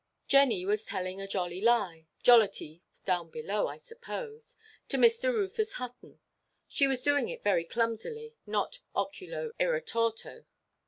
Jenny 0.27 0.65
was 0.65 0.83
telling 0.83 1.21
a 1.21 1.27
"jolly 1.27 1.61
lie"—jollity 1.61 2.81
down 3.05 3.29
below, 3.29 3.67
I 3.67 3.77
suppose—to 3.77 4.97
Mr. 4.97 5.31
Rufus 5.31 5.73
Hutton; 5.73 6.19
she 6.67 6.87
was 6.87 7.03
doing 7.03 7.29
it 7.29 7.43
very 7.43 7.65
clumsily, 7.65 8.33
not 8.47 8.79
"oculo 8.95 9.51
irretorto." 9.59 10.45